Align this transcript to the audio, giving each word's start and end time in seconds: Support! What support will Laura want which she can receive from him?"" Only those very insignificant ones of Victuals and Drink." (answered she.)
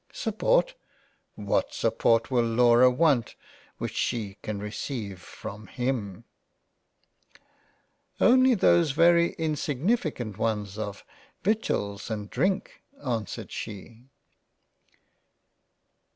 Support! 0.13 0.73
What 1.35 1.75
support 1.75 2.31
will 2.31 2.41
Laura 2.43 2.89
want 2.89 3.35
which 3.77 3.95
she 3.95 4.39
can 4.41 4.57
receive 4.59 5.21
from 5.21 5.67
him?"" 5.67 6.23
Only 8.19 8.55
those 8.55 8.93
very 8.93 9.33
insignificant 9.33 10.39
ones 10.39 10.79
of 10.79 11.05
Victuals 11.43 12.09
and 12.09 12.31
Drink." 12.31 12.81
(answered 13.05 13.51
she.) 13.51 14.07